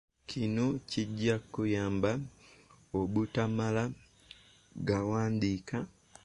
Kino 0.29 0.65
kijja 0.89 1.35
kukuyamba 1.43 2.11
obutamala 2.99 3.83
gawandiika 4.89 5.77